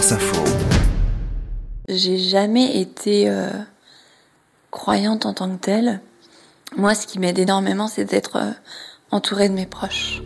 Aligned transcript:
Info. 0.00 0.42
J'ai 1.86 2.16
jamais 2.16 2.80
été 2.80 3.28
euh, 3.28 3.50
croyante 4.70 5.26
en 5.26 5.34
tant 5.34 5.50
que 5.50 5.60
telle. 5.60 6.00
Moi, 6.74 6.94
ce 6.94 7.06
qui 7.06 7.18
m'aide 7.18 7.38
énormément, 7.38 7.86
c'est 7.86 8.06
d'être 8.06 8.36
euh, 8.36 8.50
entourée 9.10 9.50
de 9.50 9.54
mes 9.54 9.66
proches. 9.66 10.22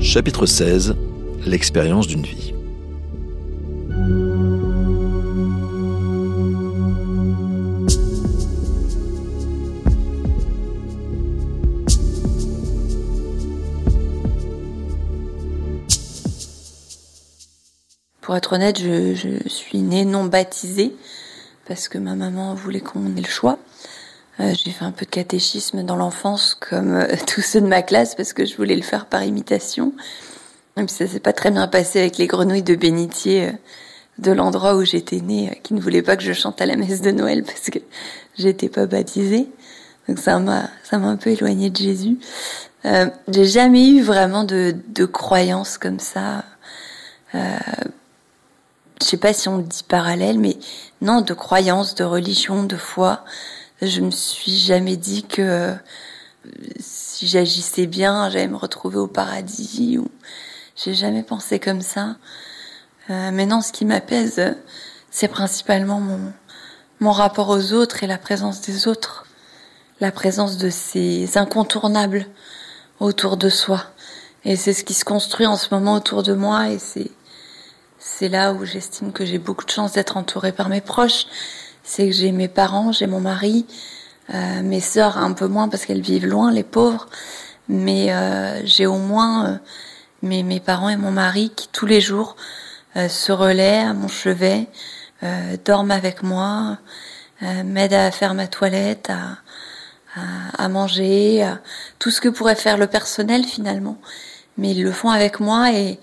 Chapitre 0.00 0.46
16 0.46 0.96
L'expérience 1.44 2.06
d'une 2.06 2.22
vie. 2.22 2.54
Pour 18.30 18.36
être 18.36 18.52
honnête, 18.52 18.78
je, 18.78 19.40
suis 19.48 19.78
née 19.78 20.04
non 20.04 20.22
baptisée 20.22 20.94
parce 21.66 21.88
que 21.88 21.98
ma 21.98 22.14
maman 22.14 22.54
voulait 22.54 22.78
qu'on 22.78 23.16
ait 23.16 23.20
le 23.20 23.26
choix. 23.26 23.58
Euh, 24.38 24.54
j'ai 24.54 24.70
fait 24.70 24.84
un 24.84 24.92
peu 24.92 25.04
de 25.04 25.10
catéchisme 25.10 25.82
dans 25.82 25.96
l'enfance 25.96 26.54
comme 26.54 26.94
euh, 26.94 27.08
tous 27.26 27.40
ceux 27.40 27.60
de 27.60 27.66
ma 27.66 27.82
classe 27.82 28.14
parce 28.14 28.32
que 28.32 28.44
je 28.44 28.56
voulais 28.56 28.76
le 28.76 28.82
faire 28.82 29.06
par 29.06 29.24
imitation. 29.24 29.92
Et 30.76 30.84
puis 30.84 30.94
ça 30.94 31.08
s'est 31.08 31.18
pas 31.18 31.32
très 31.32 31.50
bien 31.50 31.66
passé 31.66 31.98
avec 31.98 32.18
les 32.18 32.28
grenouilles 32.28 32.62
de 32.62 32.76
bénitier 32.76 33.48
euh, 33.48 33.52
de 34.18 34.30
l'endroit 34.30 34.76
où 34.76 34.84
j'étais 34.84 35.20
née, 35.20 35.60
qui 35.64 35.74
ne 35.74 35.80
voulaient 35.80 36.00
pas 36.00 36.16
que 36.16 36.22
je 36.22 36.32
chante 36.32 36.60
à 36.60 36.66
la 36.66 36.76
messe 36.76 37.00
de 37.00 37.10
Noël 37.10 37.42
parce 37.42 37.68
que 37.68 37.80
j'étais 38.38 38.68
pas 38.68 38.86
baptisée. 38.86 39.48
Donc 40.06 40.20
ça 40.20 40.38
m'a 40.38 40.70
ça 40.84 40.98
m'a 40.98 41.08
un 41.08 41.16
peu 41.16 41.30
éloignée 41.30 41.70
de 41.70 41.76
Jésus. 41.76 42.16
J'ai 42.84 43.44
jamais 43.44 43.88
eu 43.88 44.02
vraiment 44.02 44.44
de, 44.44 44.76
de 44.86 45.04
croyances 45.04 45.78
comme 45.78 45.98
ça. 45.98 46.44
Je 49.00 49.06
sais 49.06 49.16
pas 49.16 49.32
si 49.32 49.48
on 49.48 49.58
dit 49.58 49.82
parallèle, 49.86 50.38
mais 50.38 50.56
non, 51.00 51.20
de 51.20 51.34
croyances, 51.34 51.94
de 51.94 52.04
religion, 52.04 52.64
de 52.64 52.76
foi. 52.76 53.24
Je 53.82 54.00
me 54.00 54.10
suis 54.10 54.56
jamais 54.56 54.96
dit 54.96 55.22
que 55.22 55.42
euh, 55.42 55.74
si 56.78 57.26
j'agissais 57.26 57.86
bien, 57.86 58.28
j'allais 58.30 58.48
me 58.48 58.56
retrouver 58.56 58.98
au 58.98 59.06
paradis. 59.06 59.98
Ou 59.98 60.08
j'ai 60.76 60.94
jamais 60.94 61.22
pensé 61.22 61.58
comme 61.58 61.80
ça. 61.80 62.16
Euh, 63.08 63.30
mais 63.32 63.46
non, 63.46 63.62
ce 63.62 63.72
qui 63.72 63.84
m'apaise, 63.84 64.54
c'est 65.10 65.28
principalement 65.28 66.00
mon 66.00 66.32
mon 67.00 67.12
rapport 67.12 67.48
aux 67.48 67.72
autres 67.72 68.04
et 68.04 68.06
la 68.06 68.18
présence 68.18 68.60
des 68.60 68.86
autres, 68.86 69.24
la 70.00 70.12
présence 70.12 70.58
de 70.58 70.68
ces 70.68 71.38
incontournables 71.38 72.26
autour 73.00 73.38
de 73.38 73.48
soi. 73.48 73.84
Et 74.44 74.54
c'est 74.56 74.74
ce 74.74 74.84
qui 74.84 74.94
se 74.94 75.04
construit 75.04 75.46
en 75.46 75.56
ce 75.56 75.74
moment 75.74 75.94
autour 75.94 76.22
de 76.22 76.34
moi 76.34 76.68
et 76.68 76.78
c'est 76.78 77.10
c'est 78.02 78.30
là 78.30 78.54
où 78.54 78.64
j'estime 78.64 79.12
que 79.12 79.26
j'ai 79.26 79.38
beaucoup 79.38 79.66
de 79.66 79.70
chance 79.70 79.92
d'être 79.92 80.16
entourée 80.16 80.52
par 80.52 80.70
mes 80.70 80.80
proches. 80.80 81.26
C'est 81.82 82.06
que 82.06 82.14
j'ai 82.14 82.32
mes 82.32 82.48
parents, 82.48 82.92
j'ai 82.92 83.06
mon 83.06 83.20
mari, 83.20 83.66
euh, 84.32 84.62
mes 84.62 84.80
sœurs 84.80 85.18
un 85.18 85.32
peu 85.32 85.46
moins 85.46 85.68
parce 85.68 85.84
qu'elles 85.84 86.00
vivent 86.00 86.26
loin, 86.26 86.50
les 86.50 86.62
pauvres. 86.64 87.08
Mais 87.68 88.10
euh, 88.10 88.64
j'ai 88.64 88.86
au 88.86 88.96
moins 88.96 89.46
euh, 89.46 89.56
mes, 90.22 90.42
mes 90.42 90.60
parents 90.60 90.88
et 90.88 90.96
mon 90.96 91.10
mari 91.10 91.52
qui 91.54 91.68
tous 91.68 91.84
les 91.84 92.00
jours 92.00 92.36
euh, 92.96 93.08
se 93.08 93.32
relaient 93.32 93.80
à 93.80 93.92
mon 93.92 94.08
chevet, 94.08 94.68
euh, 95.22 95.58
dorment 95.62 95.90
avec 95.90 96.22
moi, 96.22 96.78
euh, 97.42 97.62
m'aident 97.64 97.92
à 97.92 98.10
faire 98.10 98.32
ma 98.32 98.46
toilette, 98.46 99.10
à, 99.10 99.36
à, 100.18 100.64
à 100.64 100.68
manger, 100.68 101.42
à 101.42 101.60
tout 101.98 102.10
ce 102.10 102.22
que 102.22 102.30
pourrait 102.30 102.56
faire 102.56 102.78
le 102.78 102.86
personnel 102.86 103.44
finalement. 103.44 103.98
Mais 104.56 104.70
ils 104.70 104.82
le 104.82 104.92
font 104.92 105.10
avec 105.10 105.38
moi 105.38 105.70
et, 105.74 106.00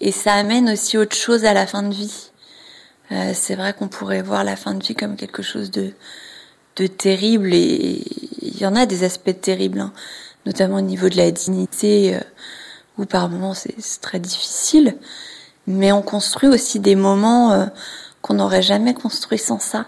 et 0.00 0.12
ça 0.12 0.34
amène 0.34 0.70
aussi 0.70 0.98
autre 0.98 1.16
chose 1.16 1.44
à 1.44 1.54
la 1.54 1.66
fin 1.66 1.82
de 1.82 1.94
vie. 1.94 2.30
Euh, 3.10 3.32
c'est 3.34 3.54
vrai 3.54 3.72
qu'on 3.72 3.88
pourrait 3.88 4.22
voir 4.22 4.44
la 4.44 4.56
fin 4.56 4.74
de 4.74 4.82
vie 4.82 4.94
comme 4.94 5.16
quelque 5.16 5.42
chose 5.42 5.70
de, 5.70 5.92
de 6.76 6.86
terrible 6.86 7.52
et 7.54 8.02
il 8.42 8.58
y 8.58 8.66
en 8.66 8.76
a 8.76 8.86
des 8.86 9.04
aspects 9.04 9.40
terribles, 9.40 9.80
hein, 9.80 9.92
notamment 10.46 10.76
au 10.76 10.82
niveau 10.82 11.08
de 11.08 11.16
la 11.16 11.30
dignité, 11.30 12.14
euh, 12.14 12.20
où 12.98 13.06
par 13.06 13.28
moments 13.28 13.54
c'est 13.54 14.00
très 14.00 14.18
difficile. 14.18 14.96
Mais 15.66 15.92
on 15.92 16.02
construit 16.02 16.48
aussi 16.48 16.80
des 16.80 16.96
moments 16.96 17.52
euh, 17.52 17.66
qu'on 18.22 18.34
n'aurait 18.34 18.62
jamais 18.62 18.94
construits 18.94 19.38
sans 19.38 19.58
ça. 19.58 19.86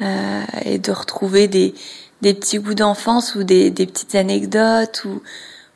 Euh, 0.00 0.42
et 0.64 0.78
de 0.78 0.90
retrouver 0.90 1.48
des, 1.48 1.74
des 2.22 2.34
petits 2.34 2.58
goûts 2.58 2.74
d'enfance 2.74 3.34
ou 3.34 3.44
des, 3.44 3.70
des 3.70 3.86
petites 3.86 4.14
anecdotes 4.14 5.04
ou, 5.04 5.22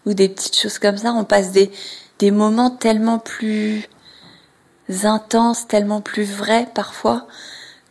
ou 0.04 0.14
des 0.14 0.28
petites 0.28 0.56
choses 0.56 0.78
comme 0.78 0.96
ça. 0.96 1.12
On 1.12 1.24
passe 1.24 1.52
des, 1.52 1.70
des 2.18 2.30
moments 2.30 2.70
tellement 2.70 3.18
plus 3.18 3.88
intenses, 5.04 5.66
tellement 5.66 6.00
plus 6.00 6.24
vrais 6.24 6.68
parfois 6.74 7.26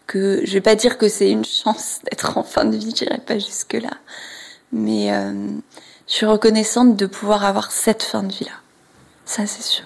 que 0.07 0.41
je 0.45 0.53
vais 0.53 0.61
pas 0.61 0.75
dire 0.75 0.97
que 0.97 1.07
c'est 1.07 1.29
une 1.29 1.45
chance 1.45 1.99
d'être 2.03 2.37
en 2.37 2.43
fin 2.43 2.65
de 2.65 2.77
vie, 2.77 2.93
j'irai 2.95 3.19
pas 3.19 3.39
jusque 3.39 3.73
là, 3.73 3.91
mais 4.71 5.13
euh, 5.13 5.33
je 6.07 6.13
suis 6.13 6.25
reconnaissante 6.25 6.95
de 6.95 7.05
pouvoir 7.05 7.45
avoir 7.45 7.71
cette 7.71 8.03
fin 8.03 8.23
de 8.23 8.31
vie 8.31 8.45
là. 8.45 8.51
Ça 9.25 9.47
c'est 9.47 9.63
sûr. 9.63 9.85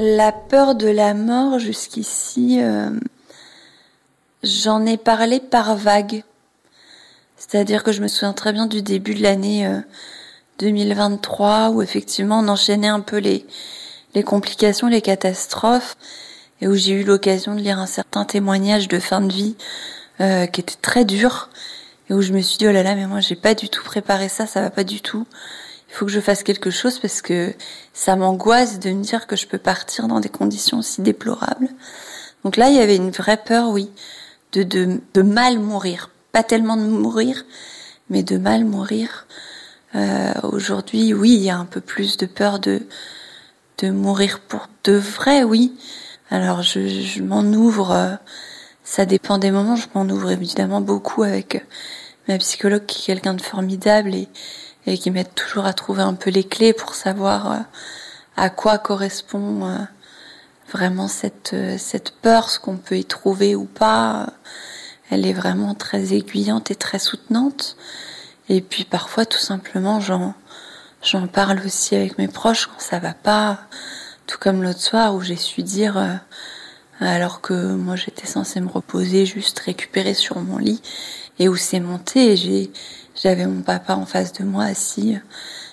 La 0.00 0.30
peur 0.30 0.76
de 0.76 0.86
la 0.86 1.12
mort 1.12 1.58
jusqu'ici, 1.58 2.58
euh, 2.62 2.90
j'en 4.44 4.86
ai 4.86 4.96
parlé 4.96 5.40
par 5.40 5.74
vague. 5.74 6.22
C'est-à-dire 7.36 7.82
que 7.82 7.90
je 7.90 8.00
me 8.00 8.06
souviens 8.06 8.32
très 8.32 8.52
bien 8.52 8.66
du 8.66 8.80
début 8.80 9.16
de 9.16 9.24
l'année 9.24 9.66
euh, 9.66 9.80
2023 10.60 11.70
où 11.70 11.82
effectivement 11.82 12.38
on 12.38 12.46
enchaînait 12.46 12.86
un 12.86 13.00
peu 13.00 13.16
les, 13.16 13.44
les 14.14 14.22
complications, 14.22 14.86
les 14.86 15.02
catastrophes 15.02 15.96
et 16.60 16.68
où 16.68 16.76
j'ai 16.76 16.92
eu 16.92 17.02
l'occasion 17.02 17.56
de 17.56 17.60
lire 17.60 17.80
un 17.80 17.86
certain 17.86 18.24
témoignage 18.24 18.86
de 18.86 19.00
fin 19.00 19.20
de 19.20 19.32
vie 19.32 19.56
euh, 20.20 20.46
qui 20.46 20.60
était 20.60 20.78
très 20.80 21.04
dur 21.04 21.48
et 22.08 22.14
où 22.14 22.22
je 22.22 22.32
me 22.32 22.40
suis 22.40 22.58
dit 22.58 22.68
oh 22.68 22.72
là 22.72 22.84
là 22.84 22.94
mais 22.94 23.06
moi 23.08 23.18
j'ai 23.18 23.36
pas 23.36 23.54
du 23.54 23.68
tout 23.68 23.82
préparé 23.82 24.28
ça, 24.28 24.46
ça 24.46 24.60
va 24.60 24.70
pas 24.70 24.84
du 24.84 25.00
tout. 25.00 25.26
Il 25.88 25.94
faut 25.94 26.06
que 26.06 26.12
je 26.12 26.20
fasse 26.20 26.42
quelque 26.42 26.70
chose 26.70 26.98
parce 26.98 27.22
que 27.22 27.54
ça 27.92 28.14
m'angoisse 28.14 28.78
de 28.78 28.90
me 28.90 29.02
dire 29.02 29.26
que 29.26 29.36
je 29.36 29.46
peux 29.46 29.58
partir 29.58 30.06
dans 30.06 30.20
des 30.20 30.28
conditions 30.28 30.78
aussi 30.78 31.00
déplorables. 31.00 31.68
Donc 32.44 32.56
là, 32.56 32.68
il 32.68 32.76
y 32.76 32.80
avait 32.80 32.96
une 32.96 33.10
vraie 33.10 33.42
peur, 33.42 33.70
oui, 33.70 33.90
de, 34.52 34.62
de, 34.62 35.00
de 35.14 35.22
mal 35.22 35.58
mourir. 35.58 36.10
Pas 36.32 36.42
tellement 36.42 36.76
de 36.76 36.82
mourir, 36.82 37.44
mais 38.10 38.22
de 38.22 38.36
mal 38.36 38.64
mourir. 38.64 39.26
Euh, 39.94 40.34
Aujourd'hui, 40.42 41.14
oui, 41.14 41.34
il 41.34 41.42
y 41.42 41.50
a 41.50 41.56
un 41.56 41.64
peu 41.64 41.80
plus 41.80 42.18
de 42.18 42.26
peur 42.26 42.58
de, 42.58 42.82
de 43.78 43.90
mourir 43.90 44.40
pour 44.40 44.68
de 44.84 44.92
vrai, 44.92 45.42
oui. 45.42 45.74
Alors 46.30 46.60
je, 46.62 46.86
je 46.86 47.22
m'en 47.22 47.42
ouvre, 47.42 47.92
euh, 47.92 48.14
ça 48.84 49.06
dépend 49.06 49.38
des 49.38 49.50
moments, 49.50 49.76
je 49.76 49.86
m'en 49.94 50.04
ouvre 50.04 50.30
évidemment 50.30 50.82
beaucoup 50.82 51.22
avec 51.22 51.64
ma 52.28 52.36
psychologue 52.36 52.84
qui 52.84 53.00
est 53.00 53.14
quelqu'un 53.14 53.32
de 53.32 53.40
formidable 53.40 54.14
et, 54.14 54.28
et 54.88 54.98
qui 54.98 55.10
m'aide 55.10 55.34
toujours 55.34 55.66
à 55.66 55.72
trouver 55.72 56.02
un 56.02 56.14
peu 56.14 56.30
les 56.30 56.44
clés 56.44 56.72
pour 56.72 56.94
savoir 56.94 57.52
euh, 57.52 57.58
à 58.36 58.50
quoi 58.50 58.78
correspond 58.78 59.66
euh, 59.66 59.76
vraiment 60.72 61.08
cette, 61.08 61.52
euh, 61.52 61.76
cette 61.78 62.12
peur, 62.12 62.48
ce 62.48 62.58
qu'on 62.58 62.76
peut 62.76 62.96
y 62.96 63.04
trouver 63.04 63.54
ou 63.54 63.64
pas. 63.64 64.28
Elle 65.10 65.26
est 65.26 65.32
vraiment 65.32 65.74
très 65.74 66.14
aiguillante 66.14 66.70
et 66.70 66.74
très 66.74 66.98
soutenante. 66.98 67.76
Et 68.48 68.60
puis 68.60 68.84
parfois, 68.84 69.26
tout 69.26 69.38
simplement, 69.38 70.00
j'en, 70.00 70.34
j'en 71.02 71.26
parle 71.26 71.60
aussi 71.64 71.94
avec 71.94 72.18
mes 72.18 72.28
proches 72.28 72.66
quand 72.66 72.80
ça 72.80 72.98
va 72.98 73.12
pas. 73.12 73.60
Tout 74.26 74.38
comme 74.38 74.62
l'autre 74.62 74.80
soir 74.80 75.14
où 75.14 75.20
j'ai 75.20 75.36
su 75.36 75.62
dire, 75.62 76.20
alors 77.00 77.40
que 77.40 77.74
moi 77.74 77.96
j'étais 77.96 78.26
censée 78.26 78.60
me 78.60 78.68
reposer, 78.68 79.26
juste 79.26 79.58
récupérer 79.60 80.14
sur 80.14 80.40
mon 80.40 80.58
lit, 80.58 80.82
et 81.38 81.48
où 81.48 81.56
c'est 81.56 81.80
monté, 81.80 82.36
j'ai, 82.36 82.70
j'avais 83.14 83.46
mon 83.46 83.62
papa 83.62 83.94
en 83.94 84.06
face 84.06 84.32
de 84.32 84.44
moi 84.44 84.64
assis 84.64 85.14
euh, 85.14 85.18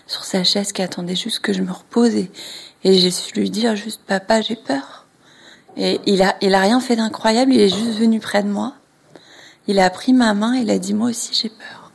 sur 0.07 0.23
sa 0.23 0.43
chaise 0.43 0.71
qui 0.71 0.81
attendait 0.81 1.15
juste 1.15 1.39
que 1.39 1.53
je 1.53 1.61
me 1.61 1.71
repose, 1.71 2.15
et, 2.15 2.31
et 2.83 2.93
j'ai 2.93 3.11
su 3.11 3.33
lui 3.35 3.49
dire 3.49 3.75
juste, 3.75 4.01
papa, 4.05 4.41
j'ai 4.41 4.55
peur. 4.55 5.05
Et 5.77 5.99
il 6.05 6.21
a, 6.21 6.35
il 6.41 6.53
a 6.53 6.61
rien 6.61 6.79
fait 6.79 6.95
d'incroyable, 6.95 7.53
il 7.53 7.59
est 7.59 7.69
juste 7.69 7.97
venu 7.97 8.19
près 8.19 8.43
de 8.43 8.47
moi. 8.47 8.75
Il 9.67 9.79
a 9.79 9.89
pris 9.89 10.13
ma 10.13 10.33
main, 10.33 10.55
il 10.55 10.69
a 10.69 10.77
dit, 10.77 10.93
moi 10.93 11.09
aussi 11.09 11.33
j'ai 11.33 11.49
peur. 11.49 11.91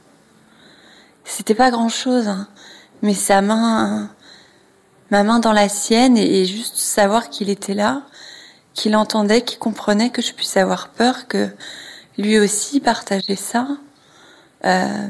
C'était 1.25 1.55
pas 1.55 1.71
grand 1.71 1.89
chose, 1.89 2.27
hein, 2.27 2.49
mais 3.03 3.15
sa 3.15 3.41
main, 3.41 4.11
ma 5.11 5.23
main 5.23 5.39
dans 5.39 5.53
la 5.53 5.69
sienne 5.69 6.19
et 6.19 6.45
juste 6.45 6.77
savoir 6.77 7.31
qu'il 7.31 7.49
était 7.49 7.75
là, 7.75 8.03
qu'il 8.81 8.97
entendait, 8.97 9.43
qu'il 9.43 9.59
comprenait 9.59 10.09
que 10.09 10.23
je 10.23 10.33
puisse 10.33 10.57
avoir 10.57 10.89
peur, 10.89 11.29
que 11.29 11.51
lui 12.17 12.39
aussi 12.39 12.81
partageait 12.81 13.37
ça. 13.37 13.69
Euh, 14.65 15.07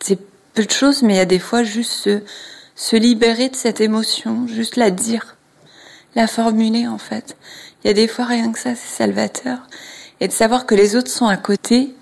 c'est 0.00 0.18
peu 0.54 0.64
de 0.64 0.70
choses, 0.72 1.02
mais 1.02 1.14
il 1.14 1.16
y 1.18 1.20
a 1.20 1.24
des 1.24 1.38
fois 1.38 1.62
juste 1.62 2.20
se, 2.74 2.96
libérer 2.96 3.48
de 3.48 3.54
cette 3.54 3.80
émotion, 3.80 4.48
juste 4.48 4.74
la 4.74 4.90
dire. 4.90 5.36
la 6.16 6.26
formuler 6.26 6.88
en 6.88 6.98
fait. 6.98 7.36
Il 7.82 7.86
y 7.86 7.90
a 7.90 7.94
des 7.94 8.08
fois 8.08 8.24
rien 8.24 8.50
que 8.50 8.58
ça, 8.58 8.74
c'est 8.74 8.96
salvateur. 8.96 9.58
Et 10.20 10.26
de 10.26 10.32
savoir 10.32 10.66
que 10.66 10.74
les 10.74 10.96
autres 10.96 11.10
sont 11.10 11.28
à 11.28 11.36
côté, 11.36 11.94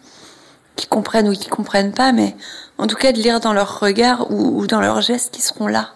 qui 0.76 0.86
comprennent 0.86 1.28
ou 1.28 1.32
qui 1.32 1.48
comprennent 1.50 1.92
pas, 1.92 2.12
mais 2.12 2.34
en 2.78 2.86
tout 2.86 2.96
cas 2.96 3.12
de 3.12 3.18
lire 3.18 3.40
dans 3.40 3.52
leur 3.52 3.78
regard 3.78 4.30
ou, 4.30 4.58
ou 4.58 4.66
dans 4.66 4.80
leurs 4.80 5.02
gestes 5.02 5.34
qu'ils 5.34 5.44
seront 5.44 5.66
là, 5.66 5.90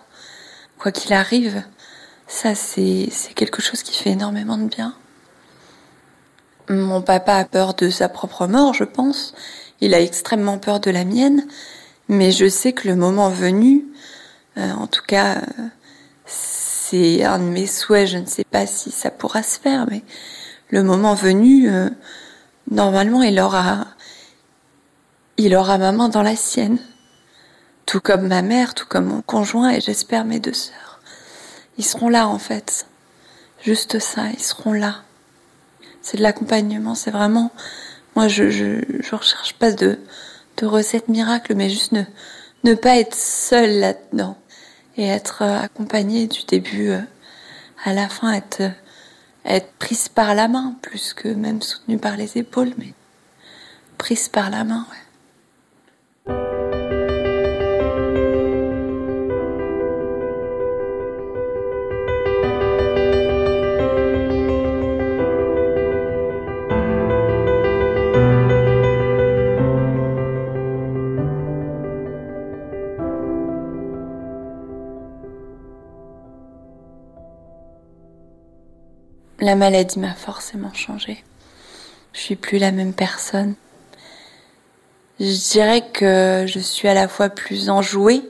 quoi 0.79 0.93
qu'il 0.93 1.15
arrive. 1.15 1.63
Ça, 2.27 2.55
c'est 2.55 3.09
quelque 3.35 3.63
chose 3.63 3.83
qui 3.83 3.97
fait 4.03 4.11
énormément 4.11 4.59
de 4.59 4.65
bien. 4.65 4.95
Mon 6.69 7.01
papa 7.01 7.35
a 7.35 7.45
peur 7.45 7.75
de 7.75 7.89
sa 7.89 8.09
propre 8.09 8.47
mort, 8.47 8.75
je 8.75 8.85
pense. 8.85 9.35
Il 9.81 9.95
a 9.95 10.01
extrêmement 10.01 10.59
peur 10.59 10.81
de 10.81 10.91
la 10.91 11.05
mienne. 11.05 11.47
Mais 12.09 12.33
je 12.33 12.49
sais 12.49 12.73
que 12.73 12.89
le 12.89 12.97
moment 12.97 13.31
venu, 13.31 13.85
euh, 14.59 14.73
en 14.73 14.87
tout 14.87 15.03
cas, 15.07 15.43
c'est 16.25 17.25
un 17.25 17.39
de 17.39 17.45
mes 17.45 17.67
souhaits. 17.67 18.09
Je 18.09 18.19
ne 18.19 18.27
sais 18.27 18.45
pas 18.45 18.67
si 18.67 18.91
ça 18.91 19.11
pourra 19.11 19.43
se 19.43 19.59
faire, 19.59 19.87
mais 19.91 20.03
le 20.71 20.83
moment 20.83 21.15
venu, 21.15 21.69
euh, 21.71 21.91
normalement, 22.71 23.23
il 23.23 23.39
aura, 23.41 23.87
il 25.37 25.55
aura 25.55 25.79
ma 25.79 25.93
main 25.93 26.09
dans 26.09 26.23
la 26.23 26.37
sienne. 26.37 26.79
Tout 27.87 28.01
comme 28.01 28.27
ma 28.29 28.43
mère, 28.43 28.75
tout 28.75 28.87
comme 28.89 29.07
mon 29.07 29.23
conjoint 29.23 29.71
et 29.71 29.81
j'espère 29.81 30.25
mes 30.25 30.41
deux 30.41 30.53
sœurs. 30.53 30.86
Ils 31.79 31.85
seront 31.85 32.09
là, 32.09 32.29
en 32.29 32.39
fait. 32.39 32.87
Juste 33.63 33.99
ça, 33.99 34.29
ils 34.33 34.43
seront 34.43 34.73
là. 34.73 35.03
C'est 36.03 36.19
de 36.19 36.23
l'accompagnement, 36.23 36.95
c'est 36.95 37.11
vraiment, 37.11 37.51
moi, 38.15 38.29
je, 38.29 38.51
je, 38.51 38.81
je 39.01 39.15
recherche 39.15 39.55
pas 39.55 39.73
de, 39.73 39.99
de 40.59 40.67
recettes 40.67 41.09
miracles, 41.09 41.55
mais 41.55 41.69
juste 41.69 41.93
ne, 41.93 42.03
ne 42.65 42.75
pas 42.75 42.97
être 42.97 43.15
seule 43.15 43.81
là-dedans 43.81 44.37
et 44.97 45.07
être 45.07 45.43
euh, 45.43 45.61
accompagnée 45.61 46.27
du 46.27 46.45
début 46.45 46.91
euh, 46.91 47.01
à 47.85 47.93
la 47.93 48.09
fin, 48.09 48.33
être, 48.33 48.61
euh, 48.61 48.71
être 49.45 49.73
prise 49.79 50.09
par 50.09 50.35
la 50.35 50.49
main 50.49 50.77
plus 50.83 51.13
que 51.13 51.29
même 51.29 51.63
soutenue 51.63 51.99
par 51.99 52.17
les 52.17 52.39
épaules, 52.39 52.73
mais 52.79 52.93
prise 53.99 54.29
par 54.29 54.51
la 54.51 54.65
main, 54.65 54.87
ouais. 54.91 55.06
La 79.47 79.55
maladie 79.55 80.01
m'a 80.01 80.13
forcément 80.13 80.75
changé. 80.75 81.23
Je 82.13 82.19
suis 82.19 82.35
plus 82.35 82.59
la 82.59 82.73
même 82.73 82.93
personne. 82.93 83.55
Je 85.21 85.53
dirais 85.53 85.89
que 85.89 86.47
je 86.49 86.59
suis 86.59 86.89
à 86.89 86.95
la 86.95 87.07
fois 87.07 87.29
plus 87.29 87.71
enjouée, 87.71 88.29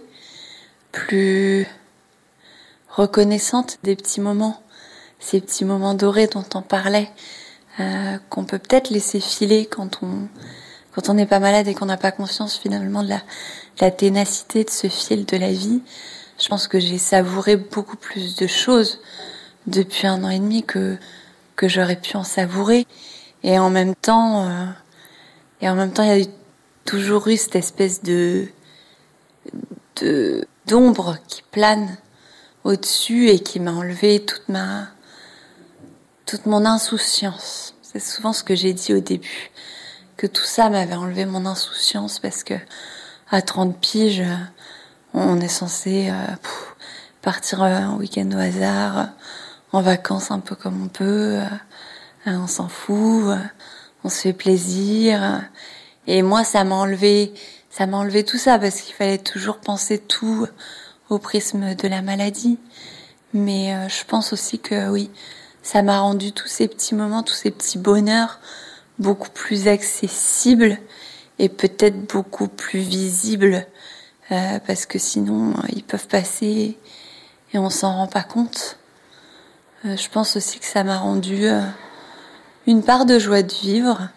plus 0.92 1.66
reconnaissante 2.90 3.78
des 3.82 3.96
petits 3.96 4.20
moments, 4.20 4.60
ces 5.18 5.40
petits 5.40 5.64
moments 5.64 5.94
dorés 5.94 6.26
dont 6.26 6.44
on 6.52 6.60
parlait, 6.60 7.08
euh, 7.80 8.18
qu'on 8.28 8.44
peut 8.44 8.58
peut-être 8.58 8.90
laisser 8.90 9.18
filer 9.18 9.64
quand 9.64 10.02
on 10.02 10.28
quand 10.94 11.08
on 11.08 11.14
n'est 11.14 11.24
pas 11.24 11.40
malade 11.40 11.66
et 11.66 11.72
qu'on 11.72 11.86
n'a 11.86 11.96
pas 11.96 12.12
conscience 12.12 12.58
finalement 12.58 13.02
de 13.02 13.08
la, 13.08 13.16
de 13.16 13.80
la 13.80 13.90
ténacité 13.90 14.64
de 14.64 14.70
ce 14.70 14.88
fil 14.88 15.24
de 15.24 15.38
la 15.38 15.50
vie. 15.50 15.80
Je 16.38 16.46
pense 16.48 16.68
que 16.68 16.78
j'ai 16.78 16.98
savouré 16.98 17.56
beaucoup 17.56 17.96
plus 17.96 18.36
de 18.36 18.46
choses 18.46 19.00
depuis 19.66 20.06
un 20.06 20.22
an 20.24 20.30
et 20.30 20.38
demi 20.38 20.62
que 20.64 20.96
que 21.56 21.68
j'aurais 21.68 21.96
pu 21.96 22.16
en 22.16 22.24
savourer. 22.24 22.86
Et 23.42 23.58
en 23.58 23.70
même 23.70 23.94
temps, 23.94 24.48
euh, 24.48 24.66
et 25.60 25.68
en 25.68 25.74
même 25.74 25.92
temps, 25.92 26.02
il 26.02 26.20
y 26.20 26.24
a 26.24 26.26
toujours 26.84 27.26
eu 27.28 27.36
cette 27.36 27.56
espèce 27.56 28.02
de 28.02 28.48
d'ombre 30.66 31.16
qui 31.26 31.42
plane 31.50 31.96
au-dessus 32.64 33.30
et 33.30 33.38
qui 33.38 33.60
m'a 33.60 33.72
enlevé 33.72 34.24
toute 34.24 34.48
ma 34.48 34.88
toute 36.26 36.44
mon 36.44 36.66
insouciance. 36.66 37.74
C'est 37.82 38.00
souvent 38.00 38.32
ce 38.32 38.42
que 38.42 38.54
j'ai 38.54 38.72
dit 38.74 38.92
au 38.92 39.00
début, 39.00 39.50
que 40.16 40.26
tout 40.26 40.44
ça 40.44 40.68
m'avait 40.68 40.96
enlevé 40.96 41.24
mon 41.24 41.46
insouciance 41.46 42.18
parce 42.18 42.44
que 42.44 42.54
à 43.30 43.40
30 43.42 43.78
piges, 43.78 44.24
on 45.14 45.40
est 45.40 45.48
censé 45.48 46.10
euh, 46.10 46.26
partir 47.22 47.62
un 47.62 47.96
week-end 47.96 48.28
au 48.32 48.38
hasard, 48.38 49.08
en 49.76 49.82
vacances 49.82 50.30
un 50.30 50.40
peu 50.40 50.54
comme 50.54 50.82
on 50.82 50.88
peut, 50.88 51.38
euh, 51.38 51.44
on 52.24 52.46
s'en 52.46 52.68
fout, 52.68 53.26
euh, 53.26 53.36
on 54.04 54.08
se 54.08 54.22
fait 54.22 54.32
plaisir. 54.32 55.42
Et 56.06 56.22
moi, 56.22 56.44
ça 56.44 56.64
m'a 56.64 56.76
enlevé, 56.76 57.34
ça 57.68 57.86
m'a 57.86 57.98
enlevé 57.98 58.24
tout 58.24 58.38
ça 58.38 58.58
parce 58.58 58.80
qu'il 58.80 58.94
fallait 58.94 59.18
toujours 59.18 59.58
penser 59.58 59.98
tout 59.98 60.46
au 61.10 61.18
prisme 61.18 61.74
de 61.74 61.88
la 61.88 62.00
maladie. 62.00 62.58
Mais 63.34 63.74
euh, 63.74 63.88
je 63.90 64.02
pense 64.06 64.32
aussi 64.32 64.58
que 64.58 64.88
oui, 64.88 65.10
ça 65.62 65.82
m'a 65.82 66.00
rendu 66.00 66.32
tous 66.32 66.48
ces 66.48 66.68
petits 66.68 66.94
moments, 66.94 67.22
tous 67.22 67.34
ces 67.34 67.50
petits 67.50 67.78
bonheurs 67.78 68.40
beaucoup 68.98 69.30
plus 69.30 69.68
accessibles 69.68 70.78
et 71.38 71.50
peut-être 71.50 72.00
beaucoup 72.06 72.48
plus 72.48 72.80
visibles 72.80 73.66
parce 74.66 74.86
que 74.86 74.98
sinon 74.98 75.54
ils 75.68 75.84
peuvent 75.84 76.08
passer 76.08 76.78
et 77.52 77.58
on 77.58 77.68
s'en 77.68 77.94
rend 77.94 78.06
pas 78.06 78.22
compte. 78.22 78.78
Euh, 79.86 79.96
je 79.96 80.08
pense 80.08 80.36
aussi 80.36 80.58
que 80.58 80.64
ça 80.64 80.84
m'a 80.84 80.98
rendu 80.98 81.46
euh, 81.46 81.60
une 82.66 82.82
part 82.82 83.06
de 83.06 83.18
joie 83.18 83.42
de 83.42 83.52
vivre, 83.52 84.08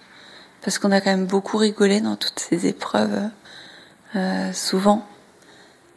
parce 0.61 0.79
qu'on 0.79 0.91
a 0.91 0.99
quand 1.01 1.11
même 1.11 1.25
beaucoup 1.25 1.57
rigolé 1.57 2.01
dans 2.01 2.15
toutes 2.15 2.39
ces 2.39 2.65
épreuves, 2.65 3.29
euh, 4.15 4.53
souvent. 4.53 5.05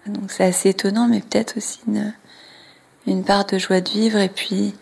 Donc 0.06 0.30
c'est 0.30 0.44
assez 0.44 0.70
étonnant, 0.70 1.08
mais 1.08 1.20
peut-être 1.20 1.56
aussi 1.56 1.80
une, 3.06 3.24
part 3.24 3.46
de 3.46 3.58
joie 3.58 3.80
de 3.80 3.88
vivre, 3.88 4.18
et 4.18 4.28
puis 4.28 4.74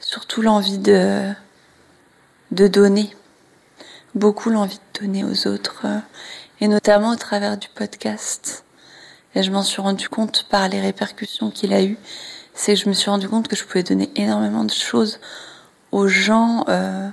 surtout 0.00 0.40
l'envie 0.40 0.78
de, 0.78 1.30
de 2.52 2.68
donner. 2.68 3.14
Beaucoup 4.14 4.50
l'envie 4.50 4.80
de 4.94 5.00
donner 5.00 5.24
aux 5.24 5.46
autres, 5.46 5.86
et 6.60 6.68
notamment 6.68 7.10
au 7.10 7.16
travers 7.16 7.58
du 7.58 7.68
podcast. 7.68 8.64
Et 9.34 9.42
je 9.42 9.50
m'en 9.50 9.62
suis 9.62 9.82
rendu 9.82 10.08
compte 10.08 10.44
par 10.48 10.68
les 10.68 10.80
répercussions 10.80 11.50
qu'il 11.50 11.72
a 11.72 11.82
eues 11.82 11.98
c'est 12.54 12.74
que 12.74 12.80
je 12.80 12.88
me 12.88 12.94
suis 12.94 13.10
rendu 13.10 13.28
compte 13.28 13.48
que 13.48 13.56
je 13.56 13.64
pouvais 13.64 13.82
donner 13.82 14.10
énormément 14.16 14.64
de 14.64 14.72
choses 14.72 15.18
aux 15.90 16.08
gens 16.08 16.64
euh, 16.68 17.08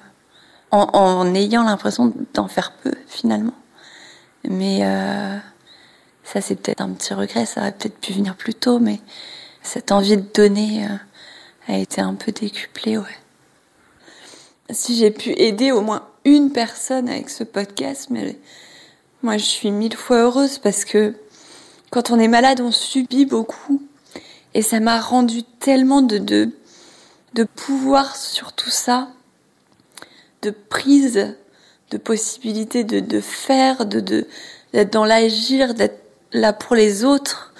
en, 0.72 1.34
ayant 1.36 1.64
l'impression 1.64 2.14
d'en 2.34 2.48
faire 2.48 2.74
peu 2.84 2.94
finalement. 3.08 3.54
Mais 4.44 4.80
euh, 4.84 5.38
ça 6.24 6.42
c'est 6.42 6.56
peut-être 6.56 6.82
un 6.82 6.92
petit 6.92 7.14
regret, 7.14 7.46
ça 7.46 7.62
aurait 7.62 7.72
peut-être 7.72 8.00
pu 8.00 8.14
venir 8.14 8.36
plus 8.36 8.54
tôt, 8.54 8.80
mais 8.80 9.00
cette 9.62 9.92
envie 9.92 10.18
de 10.18 10.26
donner 10.34 10.86
euh, 10.86 11.74
a 11.74 11.78
été 11.78 12.02
un 12.02 12.16
peu 12.16 12.32
décuplée, 12.32 12.98
ouais. 12.98 13.06
Si 14.72 14.96
j'ai 14.96 15.10
pu 15.10 15.32
aider 15.32 15.72
au 15.72 15.82
moins 15.82 16.08
une 16.26 16.52
personne 16.52 17.10
avec 17.10 17.30
ce 17.30 17.44
podcast, 17.44 18.08
mais 18.12 18.38
moi 19.24 19.38
je 19.38 19.46
suis 19.46 19.72
mille 19.72 19.96
fois 19.96 20.18
heureuse 20.18 20.60
parce 20.60 20.86
que 20.86 21.16
quand 21.90 22.12
on 22.12 22.20
est 22.20 22.28
malade, 22.28 22.62
on 22.62 22.72
subit 22.72 23.26
beaucoup 23.26 23.82
et 24.54 24.62
ça 24.62 24.80
m'a 24.80 25.00
rendu 25.00 25.44
tellement 25.44 26.02
de, 26.02 26.18
de, 26.18 26.52
de 27.34 27.44
pouvoir 27.44 28.16
sur 28.16 28.54
tout 28.54 28.70
ça, 28.70 29.10
de 30.42 30.52
prise, 30.52 31.36
de 31.92 31.98
possibilité 31.98 32.84
de, 32.84 33.00
de 33.00 33.20
faire, 33.20 33.86
de, 33.86 34.00
de, 34.00 34.28
d'être 34.74 34.94
dans 34.94 35.06
l'agir, 35.06 35.74
d'être 35.74 36.02
là 36.32 36.54
pour 36.54 36.76
les 36.76 37.04
autres. 37.04 37.54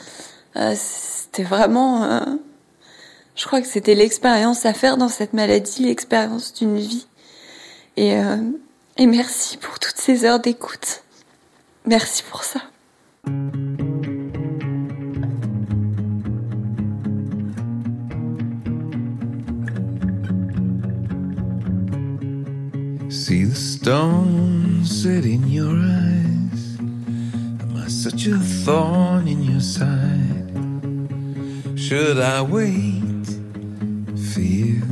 Euh, 0.56 0.74
c'était 0.76 1.44
vraiment, 1.44 2.04
euh, 2.04 2.20
je 3.36 3.46
crois 3.46 3.62
que 3.62 3.68
c'était 3.68 3.96
l'expérience 3.96 4.66
à 4.66 4.74
faire 4.74 4.98
dans 4.98 5.10
cette 5.10 5.34
maladie, 5.34 5.84
l'expérience 5.84 6.54
d'une 6.54 6.78
vie. 6.78 7.08
Et, 7.98 8.16
euh, 8.16 8.38
et 8.98 9.06
merci 9.06 9.58
pour 9.58 9.80
toutes 9.80 9.98
ces 9.98 10.26
heures 10.26 10.40
d'écoute. 10.40 11.04
Merci 11.86 12.24
pour 12.24 12.44
ça. 12.44 12.62
The 23.50 23.56
stone 23.56 24.86
set 24.86 25.26
in 25.26 25.44
your 25.50 25.76
eyes. 25.76 26.78
Am 27.64 27.78
I 27.78 27.88
such 27.88 28.28
a 28.28 28.38
thorn 28.38 29.28
in 29.28 29.42
your 29.42 29.60
side? 29.60 30.54
Should 31.76 32.20
I 32.20 32.44
wait 32.44 33.26
for 34.32 34.42
you? 34.42 34.84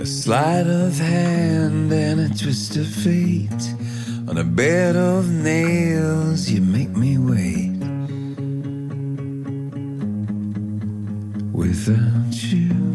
A 0.00 0.06
sleight 0.06 0.66
of 0.66 0.98
hand 0.98 1.92
and 1.92 2.20
a 2.20 2.28
twist 2.28 2.76
of 2.76 2.88
fate. 2.88 3.74
On 4.28 4.38
a 4.38 4.44
bed 4.44 4.96
of 4.96 5.30
nails, 5.30 6.50
you 6.50 6.60
make 6.62 6.96
me 6.96 7.16
wait. 7.16 7.76
without 11.52 12.34
you. 12.52 12.85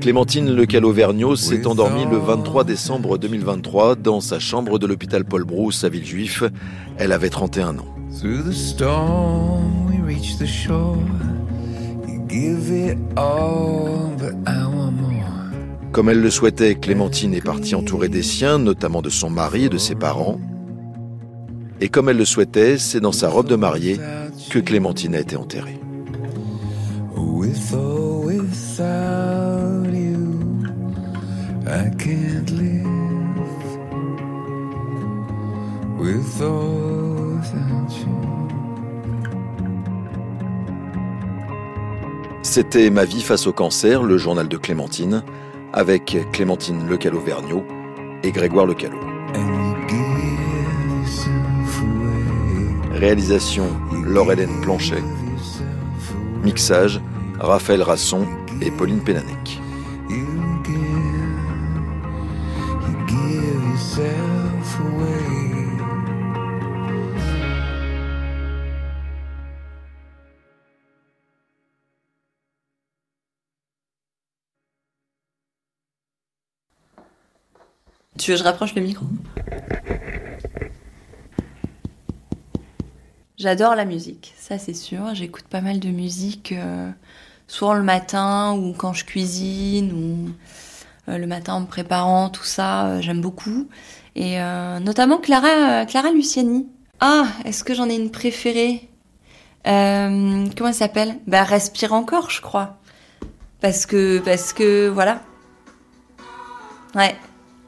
Clémentine 0.00 0.50
Lecalo-Vergniaud 0.50 1.36
s'est 1.36 1.66
endormie 1.66 2.04
le 2.10 2.18
23 2.18 2.64
décembre 2.64 3.18
2023 3.18 3.94
dans 3.94 4.20
sa 4.20 4.38
chambre 4.38 4.78
de 4.78 4.86
l'hôpital 4.86 5.24
Paul 5.24 5.44
Brousse 5.44 5.84
à 5.84 5.88
Villejuif. 5.88 6.42
Elle 6.98 7.12
avait 7.12 7.30
31 7.30 7.78
ans. 7.78 7.86
Comme 15.92 16.08
elle 16.08 16.20
le 16.20 16.30
souhaitait, 16.30 16.74
Clémentine 16.74 17.34
est 17.34 17.44
partie 17.44 17.74
entourée 17.74 18.08
des 18.08 18.22
siens, 18.22 18.58
notamment 18.58 19.02
de 19.02 19.10
son 19.10 19.30
mari 19.30 19.66
et 19.66 19.68
de 19.68 19.78
ses 19.78 19.94
parents. 19.94 20.40
Et 21.80 21.88
comme 21.88 22.08
elle 22.08 22.18
le 22.18 22.24
souhaitait, 22.24 22.78
c'est 22.78 23.00
dans 23.00 23.12
sa 23.12 23.28
robe 23.28 23.48
de 23.48 23.56
mariée 23.56 23.98
que 24.50 24.58
Clémentine 24.58 25.14
a 25.14 25.20
été 25.20 25.36
enterrée. 25.36 25.78
With 27.52 27.74
or 27.74 28.24
without 28.24 29.92
you, 29.92 30.40
I 31.66 31.90
can't 31.98 32.50
live. 32.50 32.86
With 35.98 36.40
or 36.40 37.36
without 37.36 37.92
you. 37.98 38.48
C'était 42.42 42.88
Ma 42.88 43.04
vie 43.04 43.20
face 43.20 43.46
au 43.46 43.52
cancer, 43.52 44.02
le 44.02 44.16
journal 44.16 44.48
de 44.48 44.56
Clémentine, 44.56 45.22
avec 45.74 46.16
Clémentine 46.32 46.88
Lecalo-Vergniaud 46.88 47.64
et 48.22 48.32
Grégoire 48.32 48.64
Lecalo. 48.64 48.98
Réalisation 52.92 53.66
Laure-Hélène 54.06 54.62
Planchet. 54.62 55.02
Mixage 56.42 56.98
Raphaël 57.38 57.82
Rasson 57.82 58.26
et 58.60 58.70
Pauline 58.70 59.02
Pénanec. 59.02 59.60
Tu 78.18 78.30
veux 78.30 78.36
que 78.36 78.38
je 78.38 78.44
rapproche 78.44 78.76
le 78.76 78.82
micro? 78.82 79.04
J'adore 83.42 83.74
la 83.74 83.84
musique, 83.84 84.32
ça 84.38 84.56
c'est 84.56 84.72
sûr. 84.72 85.16
J'écoute 85.16 85.46
pas 85.50 85.60
mal 85.60 85.80
de 85.80 85.88
musique, 85.88 86.52
euh, 86.52 86.88
soit 87.48 87.74
le 87.74 87.82
matin 87.82 88.52
ou 88.56 88.72
quand 88.72 88.92
je 88.92 89.04
cuisine 89.04 89.92
ou 89.92 91.10
euh, 91.10 91.18
le 91.18 91.26
matin 91.26 91.54
en 91.54 91.62
me 91.62 91.66
préparant, 91.66 92.30
tout 92.30 92.44
ça, 92.44 92.86
euh, 92.86 93.00
j'aime 93.00 93.20
beaucoup. 93.20 93.68
Et 94.14 94.38
notamment 94.80 95.18
Clara, 95.18 95.86
Clara 95.86 96.12
Luciani. 96.12 96.68
Ah, 97.00 97.26
est-ce 97.44 97.64
que 97.64 97.74
j'en 97.74 97.88
ai 97.88 97.96
une 97.96 98.12
préférée? 98.12 98.88
Comment 99.64 100.68
elle 100.68 100.74
s'appelle? 100.74 101.16
Bah 101.26 101.42
Respire 101.42 101.94
encore, 101.94 102.30
je 102.30 102.42
crois. 102.42 102.78
Parce 103.60 103.86
que, 103.86 104.20
parce 104.20 104.52
que, 104.52 104.86
voilà. 104.88 105.20
Ouais, 106.94 107.16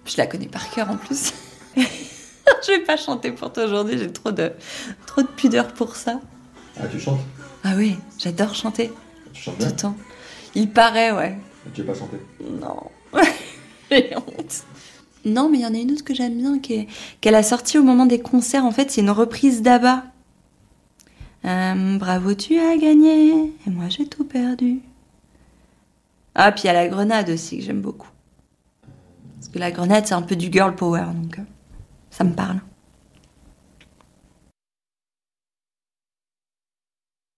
je 0.05 0.19
la 0.19 0.29
connais 0.29 0.47
par 0.47 0.71
cœur 0.71 0.89
en 0.89 0.99
plus. 0.99 1.33
je 2.67 2.73
vais 2.73 2.81
pas 2.81 2.97
chanter 2.97 3.33
pour 3.33 3.53
toi 3.53 3.65
aujourd'hui, 3.65 3.99
j'ai 3.99 4.13
trop 4.13 4.33
de, 4.33 4.53
trop 5.07 5.23
de 5.23 5.27
pudeur 5.27 5.69
pour 5.69 5.97
ça. 5.97 6.21
Ah, 6.81 6.87
tu 6.91 6.99
chantes? 6.99 7.21
Ah 7.63 7.75
oui, 7.77 7.97
j'adore 8.19 8.55
chanter. 8.55 8.93
Tu 9.33 9.43
chantes 9.43 9.59
bien? 9.59 9.69
Tout 9.69 9.75
le 9.75 9.81
temps. 9.81 9.97
Il 10.55 10.71
paraît, 10.71 11.13
ouais. 11.13 11.39
tu 11.73 11.83
veux 11.83 11.87
pas 11.87 11.99
chanter? 11.99 12.19
Non. 12.41 12.91
j'ai 13.91 14.15
honte. 14.17 14.65
Non, 15.25 15.49
mais 15.49 15.59
il 15.59 15.63
y 15.63 15.67
en 15.67 15.75
a 15.75 15.79
une 15.79 15.93
autre 15.93 16.05
que 16.05 16.15
j'aime 16.15 16.37
bien, 16.37 16.59
qu'elle 17.21 17.35
a 17.35 17.43
sortie 17.43 17.79
au 17.79 17.83
moment 17.83 18.07
des 18.07 18.21
concerts. 18.21 18.65
En 18.65 18.71
fait, 18.73 18.91
c'est 18.91 19.01
une 19.01 19.11
reprise 19.11 19.63
d'Abba. 19.63 20.05
Euh, 21.45 21.99
bravo, 21.99 22.35
tu 22.35 22.59
as 22.59 22.77
gagné, 22.77 23.53
et 23.67 23.71
moi 23.71 23.91
j'ai 23.91 24.07
tout 24.07 24.25
perdu. 24.25 24.81
Ah, 26.35 26.51
puis 26.53 26.65
il 26.65 26.67
y 26.67 26.71
a 26.71 26.73
la 26.73 26.89
grenade 26.89 27.29
aussi, 27.31 27.59
que 27.59 27.65
j'aime 27.65 27.81
beaucoup. 27.81 28.09
Parce 29.37 29.49
que 29.49 29.59
la 29.59 29.71
grenade, 29.71 30.07
c'est 30.07 30.15
un 30.15 30.23
peu 30.23 30.37
du 30.37 30.51
girl 30.51 30.75
power, 30.75 31.05
donc. 31.15 31.39
Ça 32.15 32.23
me 32.23 32.33
parle. 32.33 32.61